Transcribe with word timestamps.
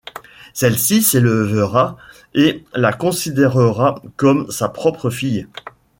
Celui-ci 0.55 1.17
l'élèvera 1.19 1.95
et 2.33 2.63
la 2.73 2.91
considérera 2.91 4.01
comme 4.17 4.49
sa 4.49 4.67
propre 4.67 5.11
fille. 5.11 5.45